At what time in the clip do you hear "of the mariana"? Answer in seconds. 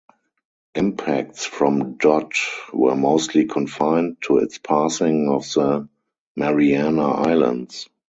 5.29-7.07